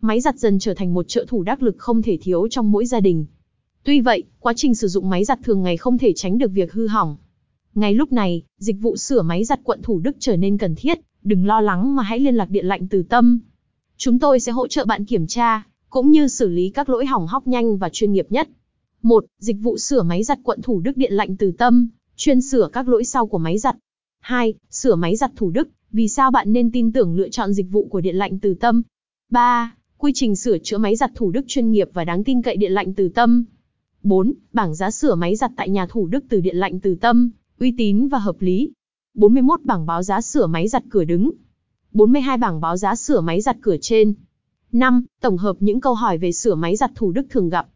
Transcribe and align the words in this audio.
Máy 0.00 0.20
giặt 0.20 0.38
dần 0.38 0.58
trở 0.58 0.74
thành 0.74 0.94
một 0.94 1.08
trợ 1.08 1.24
thủ 1.28 1.42
đắc 1.42 1.62
lực 1.62 1.78
không 1.78 2.02
thể 2.02 2.18
thiếu 2.20 2.48
trong 2.50 2.72
mỗi 2.72 2.86
gia 2.86 3.00
đình. 3.00 3.26
Tuy 3.84 4.00
vậy, 4.00 4.22
quá 4.40 4.52
trình 4.56 4.74
sử 4.74 4.88
dụng 4.88 5.10
máy 5.10 5.24
giặt 5.24 5.38
thường 5.42 5.62
ngày 5.62 5.76
không 5.76 5.98
thể 5.98 6.12
tránh 6.12 6.38
được 6.38 6.50
việc 6.52 6.72
hư 6.72 6.86
hỏng. 6.86 7.16
Ngay 7.74 7.94
lúc 7.94 8.12
này, 8.12 8.42
dịch 8.58 8.76
vụ 8.80 8.96
sửa 8.96 9.22
máy 9.22 9.44
giặt 9.44 9.60
quận 9.64 9.82
Thủ 9.82 9.98
Đức 9.98 10.16
trở 10.18 10.36
nên 10.36 10.58
cần 10.58 10.74
thiết, 10.74 10.98
đừng 11.22 11.46
lo 11.46 11.60
lắng 11.60 11.96
mà 11.96 12.02
hãy 12.02 12.20
liên 12.20 12.34
lạc 12.34 12.50
điện 12.50 12.66
lạnh 12.66 12.88
từ 12.88 13.02
tâm. 13.02 13.40
Chúng 13.96 14.18
tôi 14.18 14.40
sẽ 14.40 14.52
hỗ 14.52 14.68
trợ 14.68 14.84
bạn 14.84 15.04
kiểm 15.04 15.26
tra, 15.26 15.66
cũng 15.90 16.10
như 16.10 16.28
xử 16.28 16.48
lý 16.48 16.70
các 16.70 16.88
lỗi 16.88 17.06
hỏng 17.06 17.26
hóc 17.26 17.46
nhanh 17.46 17.76
và 17.76 17.88
chuyên 17.88 18.12
nghiệp 18.12 18.26
nhất. 18.30 18.48
1. 19.02 19.24
Dịch 19.38 19.56
vụ 19.60 19.78
sửa 19.78 20.02
máy 20.02 20.22
giặt 20.22 20.38
quận 20.42 20.62
Thủ 20.62 20.80
Đức 20.80 20.96
điện 20.96 21.12
lạnh 21.12 21.36
từ 21.36 21.52
tâm, 21.58 21.88
chuyên 22.16 22.40
sửa 22.40 22.68
các 22.72 22.88
lỗi 22.88 23.04
sau 23.04 23.26
của 23.26 23.38
máy 23.38 23.58
giặt. 23.58 23.76
2. 24.20 24.54
Sửa 24.70 24.94
máy 24.94 25.16
giặt 25.16 25.32
Thủ 25.36 25.50
Đức, 25.50 25.68
vì 25.92 26.08
sao 26.08 26.30
bạn 26.30 26.52
nên 26.52 26.72
tin 26.72 26.92
tưởng 26.92 27.16
lựa 27.16 27.28
chọn 27.28 27.52
dịch 27.52 27.66
vụ 27.70 27.88
của 27.90 28.00
điện 28.00 28.16
lạnh 28.16 28.38
từ 28.38 28.54
tâm? 28.54 28.82
3. 29.30 29.74
Quy 30.00 30.12
trình 30.14 30.36
sửa 30.36 30.58
chữa 30.58 30.78
máy 30.78 30.96
giặt 30.96 31.10
Thủ 31.14 31.30
Đức 31.30 31.44
chuyên 31.46 31.70
nghiệp 31.70 31.88
và 31.92 32.04
đáng 32.04 32.24
tin 32.24 32.42
cậy 32.42 32.56
điện 32.56 32.72
lạnh 32.72 32.94
từ 32.94 33.08
tâm. 33.08 33.44
4. 34.02 34.32
Bảng 34.52 34.74
giá 34.74 34.90
sửa 34.90 35.14
máy 35.14 35.36
giặt 35.36 35.50
tại 35.56 35.68
nhà 35.68 35.86
Thủ 35.86 36.06
Đức 36.06 36.24
từ 36.28 36.40
điện 36.40 36.56
lạnh 36.56 36.80
từ 36.80 36.94
tâm, 36.94 37.30
uy 37.60 37.74
tín 37.78 38.08
và 38.08 38.18
hợp 38.18 38.36
lý. 38.40 38.72
41 39.14 39.60
bảng 39.64 39.86
báo 39.86 40.02
giá 40.02 40.20
sửa 40.20 40.46
máy 40.46 40.68
giặt 40.68 40.84
cửa 40.90 41.04
đứng. 41.04 41.30
42 41.92 42.38
bảng 42.38 42.60
báo 42.60 42.76
giá 42.76 42.94
sửa 42.94 43.20
máy 43.20 43.40
giặt 43.40 43.56
cửa 43.60 43.76
trên. 43.80 44.14
5. 44.72 45.04
Tổng 45.20 45.36
hợp 45.36 45.56
những 45.60 45.80
câu 45.80 45.94
hỏi 45.94 46.18
về 46.18 46.32
sửa 46.32 46.54
máy 46.54 46.76
giặt 46.76 46.90
Thủ 46.94 47.12
Đức 47.12 47.26
thường 47.30 47.48
gặp. 47.48 47.68